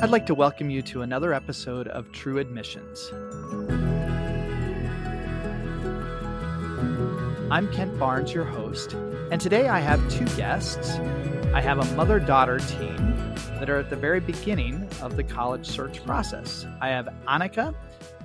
[0.00, 3.10] I'd like to welcome you to another episode of True Admissions.
[7.50, 10.90] I'm Kent Barnds, your host, and today I have two guests.
[11.52, 12.96] I have a mother daughter team
[13.58, 16.64] that are at the very beginning of the college search process.
[16.80, 17.74] I have Annika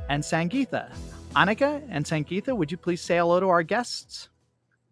[0.10, 0.94] and Sangeetha.
[1.36, 4.30] Annika and Sangeetha, would you please say hello to our guests?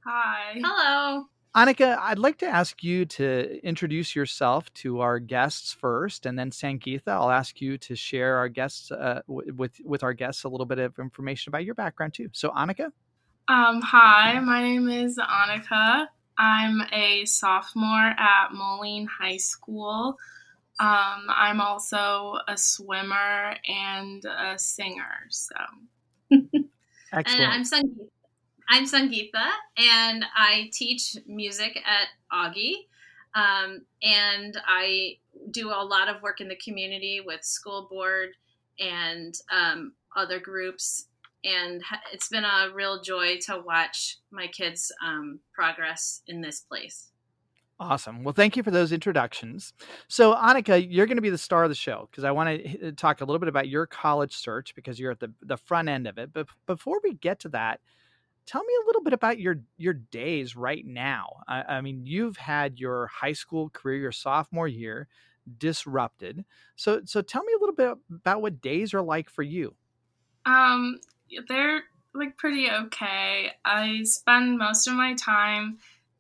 [0.04, 0.59] Hi.
[0.63, 1.25] Hello.
[1.55, 6.49] Annika, I'd like to ask you to introduce yourself to our guests first, and then
[6.49, 10.49] Sangeetha, I'll ask you to share our guests uh, w- with with our guests a
[10.49, 12.30] little bit of information about your background too.
[12.31, 12.94] So, Annika.
[13.49, 16.08] Um, hi, my name is Annika.
[16.38, 20.17] I'm a sophomore at Moline High School.
[20.80, 25.27] Um, I'm also a swimmer and a singer.
[25.30, 25.55] So,
[27.11, 27.41] excellent.
[27.41, 28.08] And I'm Sangeetha.
[28.73, 32.88] I'm Sangeetha, and I teach music at Augie.
[33.35, 35.17] Um, and I
[35.52, 38.30] do a lot of work in the community with school board
[38.80, 41.08] and um, other groups.
[41.44, 41.81] And
[42.14, 47.09] it's been a real joy to watch my kids' um, progress in this place.
[47.77, 48.23] Awesome.
[48.23, 49.73] Well, thank you for those introductions.
[50.08, 52.94] So, Annika, you're going to be the star of the show because I want to
[52.94, 56.08] talk a little bit about your college search because you're at the, the front end
[56.08, 56.31] of it.
[56.31, 57.81] But before we get to that,
[58.52, 61.38] tell me a little bit about your your days right now.
[61.47, 65.08] I, I, mean, you've had your high school career, your sophomore year,
[65.58, 66.43] disrupted.
[66.75, 69.75] So so tell me a little bit about what days are like for you.
[70.45, 70.99] Um,
[71.47, 73.52] they're like pretty okay.
[73.63, 75.77] I spend most of my time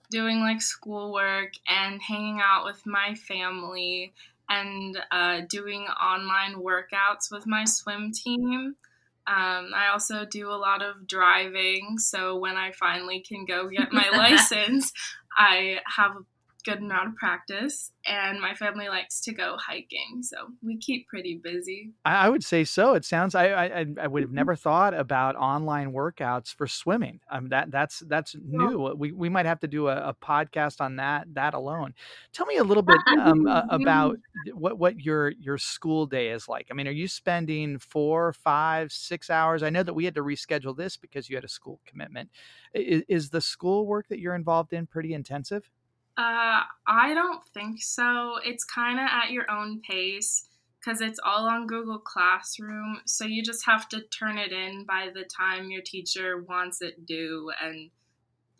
[0.09, 4.13] doing like schoolwork and hanging out with my family
[4.47, 8.75] and uh, doing online workouts with my swim team.
[9.27, 13.93] Um, I also do a lot of driving, so when I finally can go get
[13.93, 14.91] my license,
[15.37, 16.25] I have a
[16.61, 21.39] good amount of practice, and my family likes to go hiking, so we keep pretty
[21.41, 21.91] busy.
[22.05, 22.93] I, would say so.
[22.93, 27.19] It sounds I I, I would have never thought about online workouts for swimming.
[27.29, 28.93] Um, that that's that's new.
[28.95, 31.93] We we might have to do a, a podcast on that that alone.
[32.33, 34.17] Tell me a little bit um, uh, about
[34.53, 36.67] what what your your school day is like.
[36.71, 39.63] I mean, are you spending four, five, six hours?
[39.63, 42.29] I know that we had to reschedule this because you had a school commitment.
[42.73, 45.69] Is, is the school work that you're involved in pretty intensive?
[46.21, 48.37] Uh, I don't think so.
[48.45, 50.47] It's kind of at your own pace
[50.79, 53.01] because it's all on Google Classroom.
[53.05, 57.07] So you just have to turn it in by the time your teacher wants it
[57.07, 57.89] due, and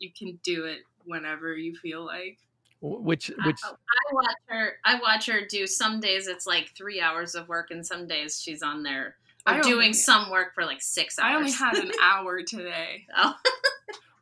[0.00, 2.38] you can do it whenever you feel like.
[2.80, 4.72] Which which I, I watch her.
[4.84, 5.68] I watch her do.
[5.68, 9.14] Some days it's like three hours of work, and some days she's on there
[9.62, 11.32] doing only, some work for like six hours.
[11.32, 13.06] I only had an hour today.
[13.16, 13.34] Oh.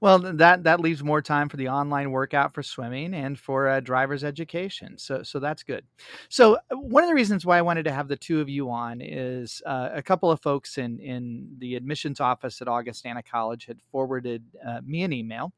[0.01, 3.81] Well, that that leaves more time for the online workout for swimming and for uh,
[3.81, 4.97] driver's education.
[4.97, 5.85] So so that's good.
[6.31, 8.71] So uh, one of the reasons why I wanted to have the two of you
[8.71, 13.67] on is uh, a couple of folks in in the admissions office at Augustana College
[13.67, 15.53] had forwarded uh, me an email.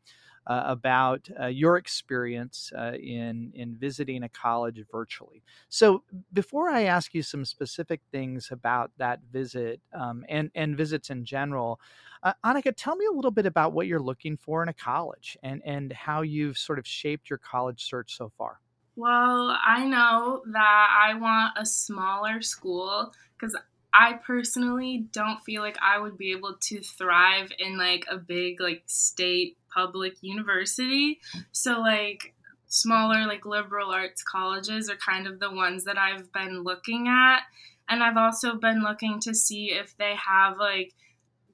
[0.44, 5.40] Uh, about uh, your experience uh, in in visiting a college virtually.
[5.68, 11.10] So before I ask you some specific things about that visit um, and and visits
[11.10, 11.78] in general,
[12.24, 15.36] uh, Annika, tell me a little bit about what you're looking for in a college
[15.42, 18.60] and, and how you've sort of shaped your college search so far.
[18.94, 23.56] Well, I know that I want a smaller school because
[23.94, 28.60] I personally don't feel like I would be able to thrive in like a big
[28.60, 31.20] like state public university.
[31.52, 32.34] So like
[32.66, 37.40] smaller like liberal arts colleges are kind of the ones that I've been looking at
[37.88, 40.94] and I've also been looking to see if they have like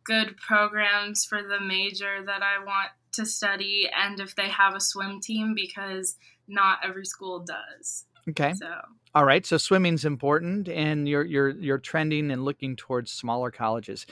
[0.05, 4.81] good programs for the major that I want to study and if they have a
[4.81, 6.17] swim team because
[6.47, 8.05] not every school does.
[8.29, 8.55] Okay.
[8.55, 8.71] So
[9.19, 14.07] all right, so swimming's important and you're you're you're trending and looking towards smaller colleges.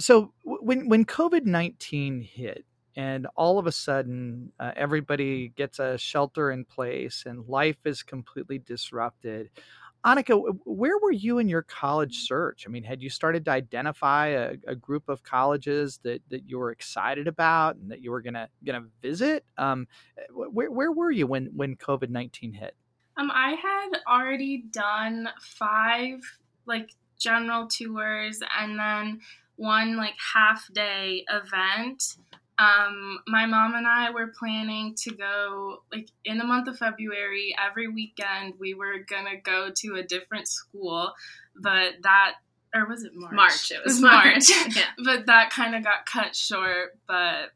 [0.00, 2.64] So when when COVID-19 hit
[2.96, 8.02] and all of a sudden uh, everybody gets a shelter in place and life is
[8.02, 9.50] completely disrupted
[10.04, 12.64] Annika, where were you in your college search?
[12.66, 16.58] I mean, had you started to identify a, a group of colleges that, that you
[16.58, 19.44] were excited about and that you were gonna gonna visit?
[19.58, 19.88] Um,
[20.18, 22.74] eh, where where were you when when COVID nineteen hit?
[23.20, 26.20] Um, I had already done five
[26.66, 29.20] like general tours and then
[29.56, 32.16] one like half day event
[32.60, 37.56] um, my mom and I were planning to go like in the month of February
[37.58, 38.54] every weekend.
[38.58, 41.14] We were gonna go to a different school,
[41.56, 42.34] but that
[42.74, 43.32] or was it March?
[43.32, 43.72] March.
[43.72, 44.24] It was, it was March.
[44.24, 44.50] March.
[44.76, 44.82] yeah.
[45.02, 46.98] But that kind of got cut short.
[47.08, 47.52] But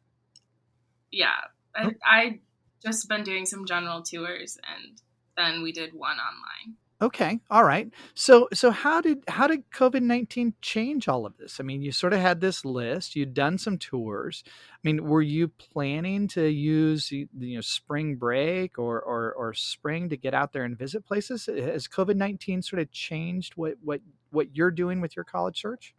[1.12, 1.37] yeah,
[1.76, 2.40] I, I
[2.82, 5.02] just been doing some general tours, and
[5.36, 6.76] then we did one online.
[7.02, 7.90] Okay, all right.
[8.14, 11.58] So so how did how did COVID nineteen change all of this?
[11.58, 13.16] I mean, you sort of had this list.
[13.16, 14.44] You'd done some tours.
[14.46, 20.08] I mean, were you planning to use you know spring break or or, or spring
[20.10, 21.46] to get out there and visit places?
[21.46, 24.00] Has COVID nineteen sort of changed what what
[24.31, 25.94] what you're doing with your college search?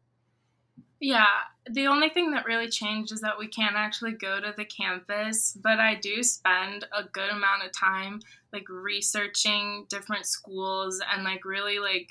[1.05, 1.27] Yeah,
[1.69, 5.55] the only thing that really changed is that we can't actually go to the campus,
[5.61, 8.21] but I do spend a good amount of time
[8.51, 12.07] like researching different schools and like really like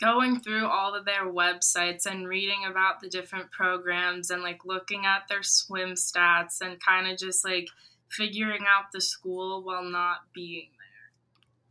[0.00, 5.04] going through all of their websites and reading about the different programs and like looking
[5.04, 7.66] at their swim stats and kind of just like
[8.08, 10.68] figuring out the school while not being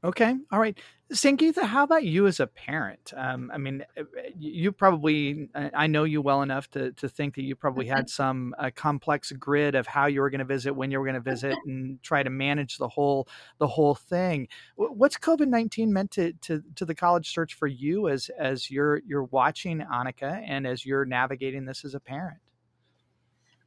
[0.04, 0.36] Okay.
[0.52, 0.78] All right.
[1.14, 3.14] Sangeetha, how about you as a parent?
[3.16, 4.04] Um, I mean, uh,
[4.38, 8.54] you probably, I know you well enough to, to think that you probably had some
[8.58, 11.22] uh, complex grid of how you were going to visit, when you were going to
[11.22, 13.30] visit, and try to manage the whole
[13.60, 14.50] the whole thing.
[14.76, 19.02] What's COVID nineteen meant to, to to the college search for you as as you're
[19.06, 22.40] you're watching Annika and as you're navigating this as a parent?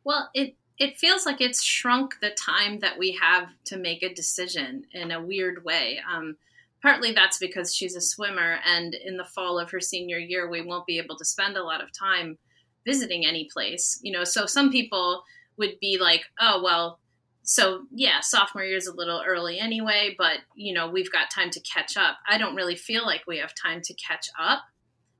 [0.04, 4.12] Well, it it feels like it's shrunk the time that we have to make a
[4.12, 6.00] decision in a weird way.
[6.12, 6.36] Um,
[6.82, 10.62] partly that's because she's a swimmer, and in the fall of her senior year, we
[10.62, 12.38] won't be able to spend a lot of time
[12.84, 13.98] visiting any place.
[14.02, 15.24] You know, so some people
[15.56, 17.00] would be like, "Oh, well."
[17.42, 21.50] So yeah, sophomore year is a little early anyway, but you know we've got time
[21.50, 22.18] to catch up.
[22.28, 24.64] I don't really feel like we have time to catch up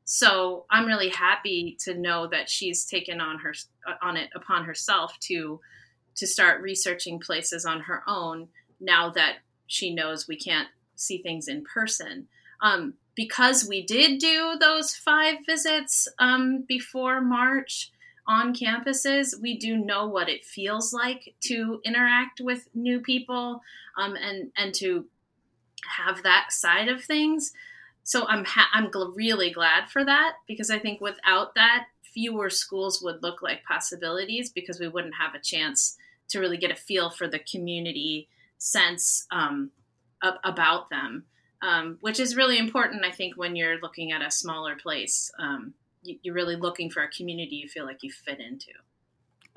[0.08, 3.52] so I'm really happy to know that she's taken on her
[4.00, 5.60] on it upon herself to
[6.14, 8.48] to start researching places on her own
[8.80, 12.28] now that she knows we can't see things in person.
[12.62, 17.90] Um, because we did do those five visits um, before March
[18.28, 23.60] on campuses, we do know what it feels like to interact with new people
[23.98, 25.06] um, and and to
[25.98, 27.52] have that side of things
[28.06, 32.48] so I'm ha- I'm gl- really glad for that because I think without that, fewer
[32.48, 35.96] schools would look like possibilities because we wouldn't have a chance
[36.28, 39.72] to really get a feel for the community sense um,
[40.44, 41.24] about them,
[41.62, 43.04] um, which is really important.
[43.04, 47.02] I think when you're looking at a smaller place, um, you, you're really looking for
[47.02, 48.70] a community you feel like you fit into.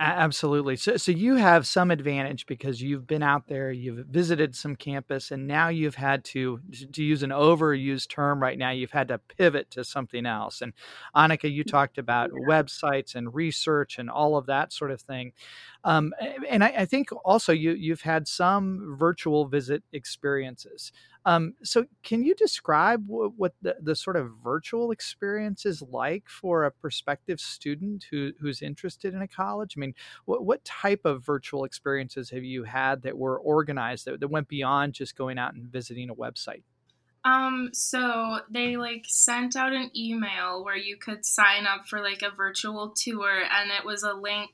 [0.02, 0.78] Absolutely.
[0.78, 5.30] So, so you have some advantage because you've been out there, you've visited some campus,
[5.32, 6.62] and now you've had to,
[6.94, 10.62] to use an overused term right now, you've had to pivot to something else.
[10.62, 10.72] And
[11.14, 11.70] Annika, you mm-hmm.
[11.70, 15.34] talked about websites and research and all of that sort of thing.
[15.84, 16.14] Um,
[16.50, 20.92] and I, I, think also you you've had some virtual visit experiences.
[21.26, 26.28] Um, so can you describe w- what the, the sort of virtual experience is like
[26.28, 29.76] for a prospective student who, who's interested in a college?
[29.78, 29.96] I mean,
[30.26, 34.50] what, what type of virtual experiences have you had that were organized that, that went
[34.50, 36.64] beyond just going out and visiting a website?
[37.26, 42.22] Um, so they like sent out an email where you could sign up for like
[42.22, 44.52] a virtual tour and it was a link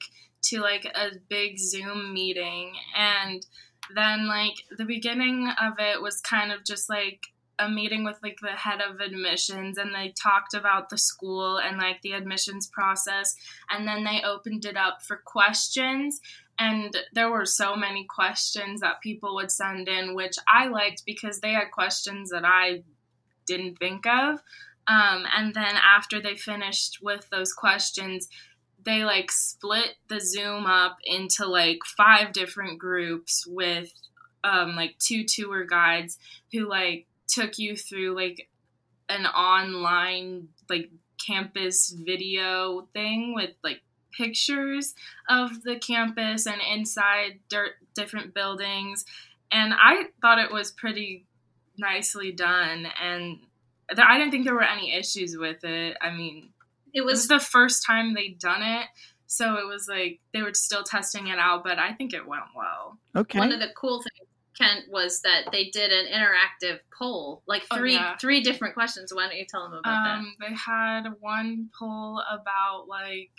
[0.50, 2.74] to like a big Zoom meeting.
[2.98, 3.46] And
[3.94, 7.28] then, like, the beginning of it was kind of just like
[7.60, 11.78] a meeting with like the head of admissions and they talked about the school and
[11.78, 13.36] like the admissions process
[13.70, 16.20] and then they opened it up for questions
[16.60, 21.40] and there were so many questions that people would send in which i liked because
[21.40, 22.84] they had questions that i
[23.48, 24.40] didn't think of
[24.88, 28.28] um, and then after they finished with those questions
[28.86, 33.92] they like split the Zoom up into like five different groups with
[34.44, 36.18] um, like two tour guides
[36.54, 38.48] who like took you through like
[39.10, 40.92] an online like
[41.26, 43.82] campus video thing with like
[44.16, 44.94] pictures
[45.28, 49.06] of the campus and inside dirt, different buildings.
[49.52, 51.26] And i thought it was pretty
[51.78, 53.38] nicely done and
[53.98, 55.98] i didn't think there were any issues with it.
[56.02, 56.50] I mean
[56.96, 58.88] it was, it was the first time they'd done it.
[59.28, 62.44] So it was like they were still testing it out, but I think it went
[62.56, 62.98] well.
[63.16, 63.38] Okay.
[63.38, 67.78] One of the cool things, Kent, was that they did an interactive poll, like oh,
[67.78, 68.18] three oh, yeah.
[68.18, 69.14] three different questions.
[69.14, 70.48] Why don't you tell them about um, that?
[70.48, 73.32] They had one poll about like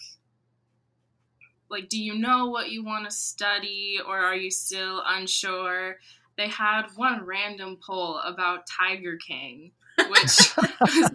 [1.70, 5.96] like do you know what you want to study or are you still unsure?
[6.36, 9.72] They had one random poll about Tiger King
[10.08, 11.10] which was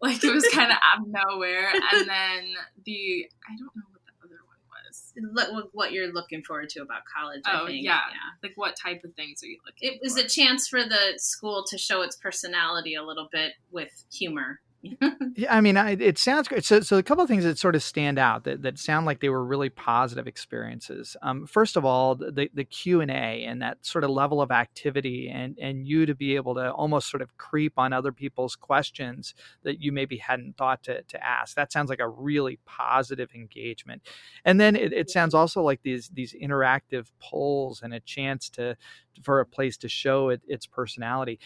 [0.00, 1.70] like it was kind of out of nowhere.
[1.92, 2.54] And then
[2.84, 5.70] the I don't know what the other one was.
[5.72, 7.42] What you're looking forward to about college?
[7.46, 8.16] Oh yeah, yeah.
[8.42, 9.92] Like what type of things are you looking?
[9.92, 10.24] It was for?
[10.24, 14.60] a chance for the school to show its personality a little bit with humor
[15.36, 16.64] yeah, I mean, I, it sounds great.
[16.64, 19.20] So, so a couple of things that sort of stand out that, that sound like
[19.20, 21.16] they were really positive experiences.
[21.22, 24.50] Um, first of all, the the Q and A and that sort of level of
[24.50, 28.56] activity, and and you to be able to almost sort of creep on other people's
[28.56, 31.56] questions that you maybe hadn't thought to to ask.
[31.56, 34.02] That sounds like a really positive engagement.
[34.44, 38.76] And then it, it sounds also like these these interactive polls and a chance to
[39.22, 41.38] for a place to show it, its personality.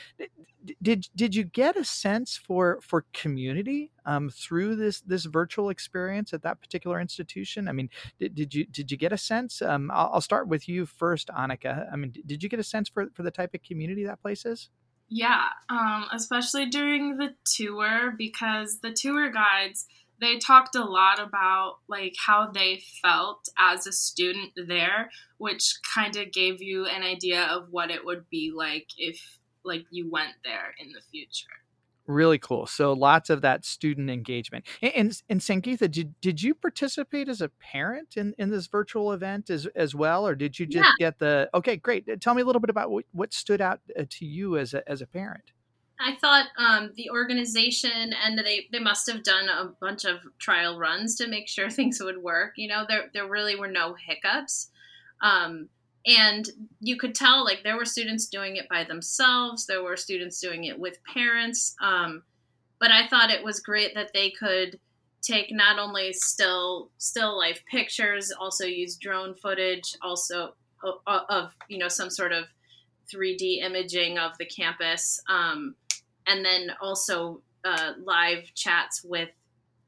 [0.82, 6.32] Did did you get a sense for for community um, through this this virtual experience
[6.32, 7.68] at that particular institution?
[7.68, 9.62] I mean, did, did you did you get a sense?
[9.62, 11.90] Um, I'll, I'll, start with you first, Annika.
[11.92, 14.44] I mean, did you get a sense for for the type of community that place
[14.44, 14.70] is?
[15.08, 19.86] Yeah, um, especially during the tour because the tour guides
[20.20, 26.16] they talked a lot about like how they felt as a student there which kind
[26.16, 30.34] of gave you an idea of what it would be like if like you went
[30.44, 31.46] there in the future.
[32.06, 32.66] Really cool.
[32.66, 34.64] So lots of that student engagement.
[34.80, 39.50] And, and sangeetha did, did you participate as a parent in, in this virtual event
[39.50, 41.06] as, as well or did you just yeah.
[41.06, 44.04] get the okay great tell me a little bit about what, what stood out uh,
[44.08, 45.52] to you as a, as a parent
[46.00, 50.78] I thought um, the organization and they, they must have done a bunch of trial
[50.78, 52.54] runs to make sure things would work.
[52.56, 54.70] You know, there, there really were no hiccups.
[55.20, 55.68] Um,
[56.06, 56.48] and
[56.80, 60.64] you could tell like there were students doing it by themselves, there were students doing
[60.64, 61.74] it with parents.
[61.82, 62.22] Um,
[62.78, 64.78] but I thought it was great that they could
[65.20, 70.54] take not only still still life pictures, also use drone footage, also
[71.06, 72.44] of, you know some sort of
[73.12, 75.20] 3D imaging of the campus.
[75.28, 75.74] Um,
[76.28, 79.30] and then also uh, live chats with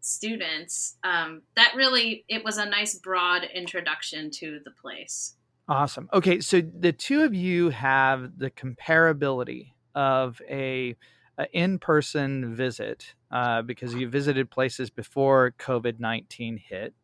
[0.00, 0.96] students.
[1.04, 5.34] Um, that really it was a nice broad introduction to the place.
[5.68, 6.08] Awesome.
[6.12, 10.96] Okay, so the two of you have the comparability of a,
[11.38, 16.94] a in-person visit uh, because you visited places before COVID nineteen hit,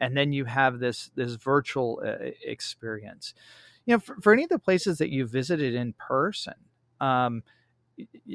[0.00, 3.34] and then you have this this virtual uh, experience.
[3.84, 6.54] You know, for, for, any of the places that you visited in person.
[7.00, 7.42] Um,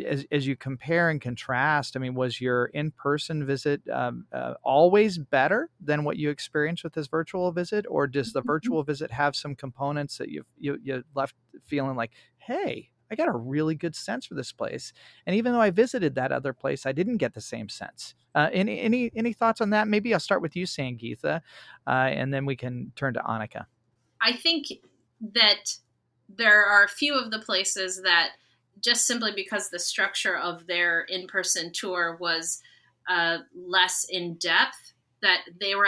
[0.05, 4.55] as, as you compare and contrast, I mean, was your in person visit um, uh,
[4.63, 8.47] always better than what you experienced with this virtual visit, or does the mm-hmm.
[8.47, 13.27] virtual visit have some components that you you you left feeling like, hey, I got
[13.27, 14.93] a really good sense for this place,
[15.25, 18.15] and even though I visited that other place, I didn't get the same sense.
[18.33, 19.87] Uh, any any any thoughts on that?
[19.87, 21.41] Maybe I'll start with you, Sangeetha,
[21.87, 23.65] uh, and then we can turn to Annika.
[24.21, 24.67] I think
[25.33, 25.75] that
[26.29, 28.31] there are a few of the places that
[28.83, 32.61] just simply because the structure of their in person tour was
[33.09, 35.87] uh, less in depth, that they were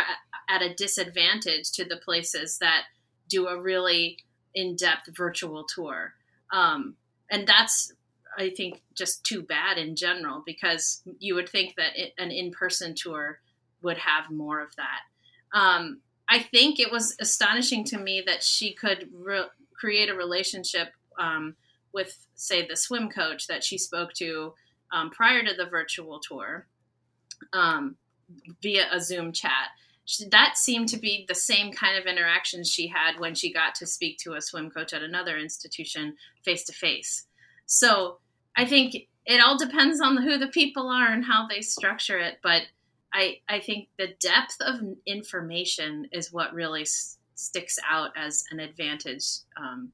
[0.49, 2.83] at a disadvantage to the places that
[3.29, 4.17] do a really
[4.53, 6.13] in depth virtual tour.
[6.51, 6.95] Um,
[7.31, 7.91] and that's,
[8.37, 12.51] I think, just too bad in general because you would think that it, an in
[12.51, 13.39] person tour
[13.81, 15.57] would have more of that.
[15.57, 20.93] Um, I think it was astonishing to me that she could re- create a relationship
[21.19, 21.55] um,
[21.93, 24.53] with, say, the swim coach that she spoke to
[24.91, 26.67] um, prior to the virtual tour
[27.51, 27.95] um,
[28.61, 29.69] via a Zoom chat.
[30.05, 33.75] She, that seemed to be the same kind of interactions she had when she got
[33.75, 37.25] to speak to a swim coach at another institution face to face.
[37.65, 38.17] So
[38.55, 38.95] I think
[39.25, 42.39] it all depends on who the people are and how they structure it.
[42.43, 42.63] But
[43.13, 48.59] I, I think the depth of information is what really s- sticks out as an
[48.59, 49.91] advantage um,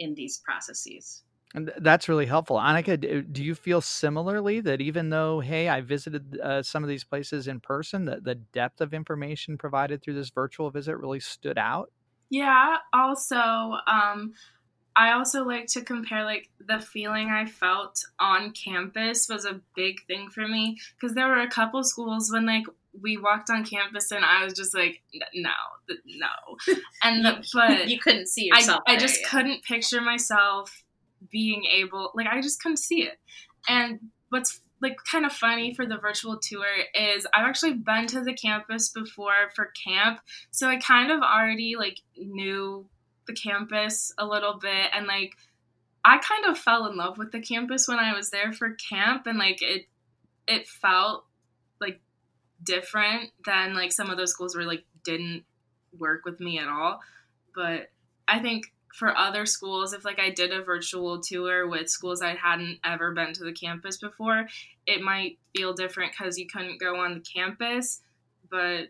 [0.00, 1.22] in these processes.
[1.54, 2.58] And that's really helpful.
[2.58, 7.02] Annika, do you feel similarly that even though, hey, I visited uh, some of these
[7.02, 11.58] places in person, that the depth of information provided through this virtual visit really stood
[11.58, 11.90] out?
[12.30, 12.76] Yeah.
[12.92, 14.34] Also, um,
[14.94, 20.06] I also like to compare like the feeling I felt on campus was a big
[20.06, 22.66] thing for me because there were a couple schools when like
[22.98, 25.02] we walked on campus and I was just like,
[25.34, 25.50] no,
[26.06, 28.82] no, and the, but you couldn't see yourself.
[28.86, 30.82] I, I just couldn't picture myself
[31.30, 33.18] being able, like, I just couldn't see it.
[33.68, 38.22] And what's like kind of funny for the virtual tour is I've actually been to
[38.22, 40.20] the campus before for camp,
[40.50, 42.86] so I kind of already like knew
[43.26, 45.36] the campus a little bit and like
[46.04, 49.26] I kind of fell in love with the campus when I was there for camp
[49.26, 49.86] and like it
[50.48, 51.26] it felt
[52.62, 55.44] different than like some of those schools where like didn't
[55.98, 57.00] work with me at all.
[57.54, 57.90] But
[58.28, 62.34] I think for other schools, if like I did a virtual tour with schools I
[62.34, 64.46] hadn't ever been to the campus before,
[64.86, 68.00] it might feel different because you couldn't go on the campus.
[68.50, 68.88] But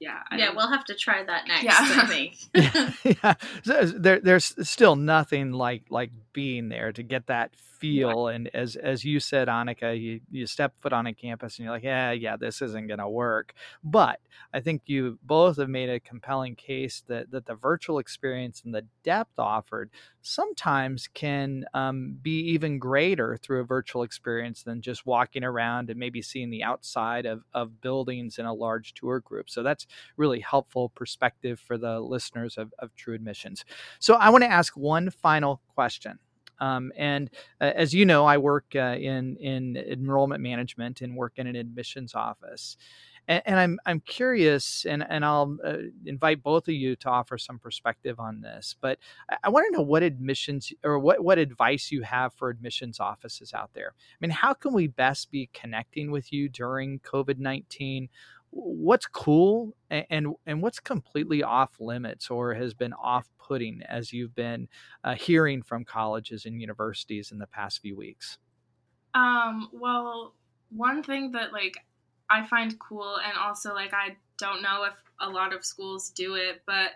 [0.00, 1.64] yeah, I yeah, we'll have to try that next.
[1.64, 1.76] Yeah.
[1.78, 2.36] I think.
[3.14, 3.84] yeah, yeah.
[3.96, 8.28] There, there's still nothing like like being there to get that feel.
[8.28, 11.74] And as as you said, Annika, you, you step foot on a campus and you're
[11.74, 13.54] like, yeah, yeah, this isn't going to work.
[13.82, 14.20] But
[14.52, 18.74] I think you both have made a compelling case that that the virtual experience and
[18.74, 25.06] the depth offered sometimes can um, be even greater through a virtual experience than just
[25.06, 29.50] walking around and maybe seeing the outside of, of buildings in a large tour group.
[29.50, 29.86] So that's
[30.16, 33.64] really helpful perspective for the listeners of, of True Admissions.
[33.98, 36.18] So I want to ask one final question.
[36.60, 41.32] Um, and uh, as you know, I work uh, in in enrollment management and work
[41.36, 42.76] in an admissions office.
[43.26, 45.76] And, and I'm I'm curious, and and I'll uh,
[46.06, 48.76] invite both of you to offer some perspective on this.
[48.80, 52.50] But I, I want to know what admissions or what what advice you have for
[52.50, 53.92] admissions offices out there.
[53.96, 58.08] I mean, how can we best be connecting with you during COVID nineteen?
[58.56, 64.34] What's cool and, and what's completely off limits or has been off putting as you've
[64.34, 64.68] been
[65.02, 68.38] uh, hearing from colleges and universities in the past few weeks?
[69.14, 70.34] Um well
[70.70, 71.76] one thing that like
[72.30, 76.34] I find cool, and also like I don't know if a lot of schools do
[76.34, 76.90] it, but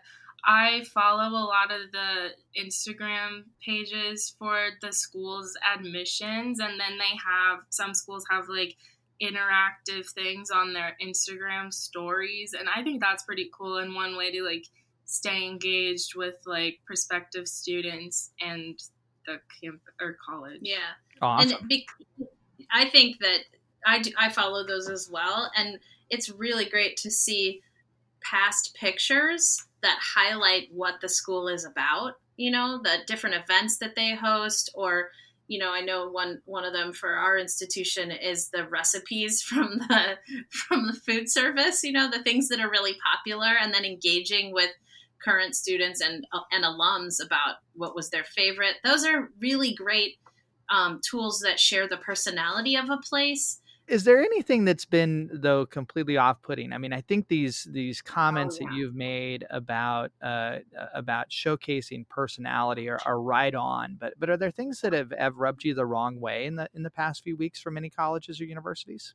[0.45, 7.17] I follow a lot of the Instagram pages for the school's admissions, and then they
[7.25, 8.77] have some schools have like
[9.22, 14.30] interactive things on their Instagram stories, and I think that's pretty cool and one way
[14.32, 14.64] to like
[15.04, 18.78] stay engaged with like prospective students and
[19.26, 20.60] the camp or college.
[20.62, 20.78] Yeah,
[21.20, 21.58] awesome.
[21.60, 21.87] and be-
[22.70, 23.40] I think that
[23.87, 25.50] I, do, I follow those as well.
[25.56, 25.78] And
[26.10, 27.62] it's really great to see
[28.22, 33.94] past pictures that highlight what the school is about, you know, the different events that
[33.94, 35.10] they host or
[35.49, 39.78] you know, I know one one of them for our institution is the recipes from
[39.78, 40.19] the
[40.50, 44.52] from the food service, you know, the things that are really popular and then engaging
[44.52, 44.71] with
[45.25, 48.76] current students and and alums about what was their favorite.
[48.85, 50.19] Those are really great
[50.71, 55.66] um, tools that share the personality of a place is there anything that's been though
[55.66, 58.68] completely off-putting i mean i think these these Oh, comments yeah.
[58.68, 60.59] that you've made about uh,
[60.95, 65.37] about showcasing personality are, are right on but but are there things that have, have
[65.37, 68.40] rubbed you the wrong way in the in the past few weeks from many colleges
[68.40, 69.14] or universities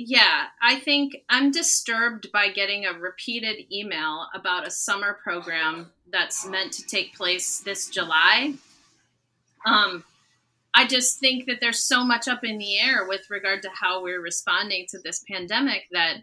[0.00, 6.46] Yeah, I think I'm disturbed by getting a repeated email about a summer program that's
[6.46, 8.54] meant to take place this July.
[9.66, 10.04] Um,
[10.78, 14.00] I just think that there's so much up in the air with regard to how
[14.00, 16.18] we're responding to this pandemic that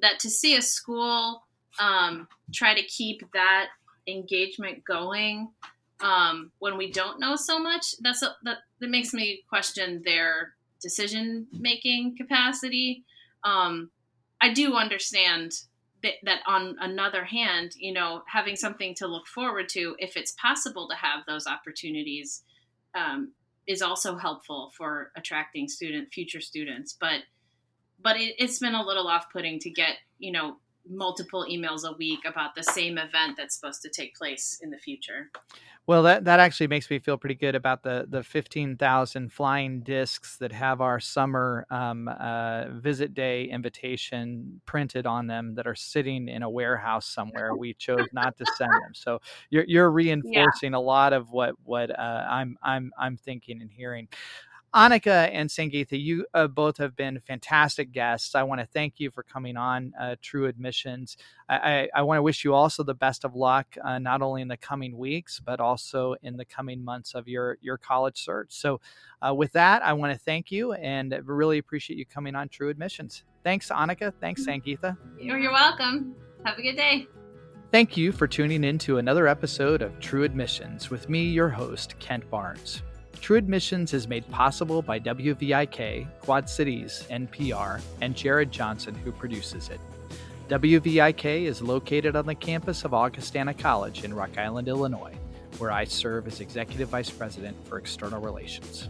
[0.00, 1.42] that to see a school
[1.78, 3.66] um, try to keep that
[4.06, 5.50] engagement going
[6.00, 10.54] um, when we don't know so much that's a, that that makes me question their
[10.80, 13.04] decision making capacity.
[13.44, 13.90] Um,
[14.40, 15.52] I do understand
[16.02, 20.32] that, that on another hand, you know, having something to look forward to, if it's
[20.32, 22.42] possible to have those opportunities,
[22.94, 23.32] um,
[23.66, 26.96] is also helpful for attracting student future students.
[26.98, 27.20] But
[28.02, 30.56] but it, it's been a little off putting to get you know
[30.88, 34.78] multiple emails a week about the same event that's supposed to take place in the
[34.78, 35.30] future.
[35.84, 39.80] Well, that, that actually makes me feel pretty good about the the fifteen thousand flying
[39.80, 45.74] discs that have our summer um, uh, visit day invitation printed on them that are
[45.74, 47.56] sitting in a warehouse somewhere.
[47.56, 49.18] We chose not to send them, so
[49.50, 50.78] you're you're reinforcing yeah.
[50.78, 54.06] a lot of what what uh, I'm I'm I'm thinking and hearing.
[54.74, 58.34] Annika and Sangeetha, you uh, both have been fantastic guests.
[58.34, 61.18] I want to thank you for coming on uh, True Admissions.
[61.46, 64.40] I, I, I, want to wish you also the best of luck, uh, not only
[64.40, 68.48] in the coming weeks, but also in the coming months of your, your college search.
[68.50, 68.80] So,
[69.20, 72.70] uh, with that, I want to thank you and really appreciate you coming on True
[72.70, 73.24] Admissions.
[73.44, 74.12] Thanks, Annika.
[74.22, 74.96] Thanks, Sangeetha.
[75.18, 76.14] You're, you're welcome.
[76.46, 77.06] Have a good day.
[77.72, 81.98] Thank you for tuning in to another episode of True Admissions with me, your host,
[81.98, 82.82] Kent Barnds.
[83.20, 89.68] True Admissions is made possible by WVIK, Quad Cities, NPR, and Jared Johnson, who produces
[89.68, 89.80] it.
[90.48, 95.14] WVIK is located on the campus of Augustana College in Rock Island, Illinois,
[95.58, 98.88] where I serve as Executive Vice President for External Relations.